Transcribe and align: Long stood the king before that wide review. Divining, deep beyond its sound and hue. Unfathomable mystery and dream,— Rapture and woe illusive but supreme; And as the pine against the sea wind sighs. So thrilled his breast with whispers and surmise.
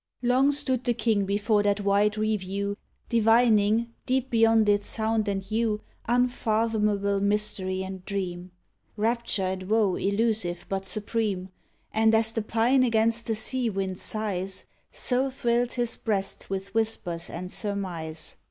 Long 0.23 0.51
stood 0.51 0.83
the 0.83 0.95
king 0.95 1.25
before 1.25 1.61
that 1.61 1.81
wide 1.81 2.17
review. 2.17 2.75
Divining, 3.07 3.93
deep 4.07 4.31
beyond 4.31 4.67
its 4.67 4.87
sound 4.87 5.27
and 5.27 5.43
hue. 5.43 5.79
Unfathomable 6.07 7.19
mystery 7.19 7.83
and 7.83 8.03
dream,— 8.03 8.49
Rapture 8.97 9.43
and 9.43 9.69
woe 9.69 9.97
illusive 9.97 10.65
but 10.67 10.87
supreme; 10.87 11.49
And 11.93 12.15
as 12.15 12.31
the 12.31 12.41
pine 12.41 12.81
against 12.81 13.27
the 13.27 13.35
sea 13.35 13.69
wind 13.69 13.99
sighs. 13.99 14.65
So 14.91 15.29
thrilled 15.29 15.73
his 15.73 15.97
breast 15.97 16.49
with 16.49 16.73
whispers 16.73 17.29
and 17.29 17.51
surmise. 17.51 18.37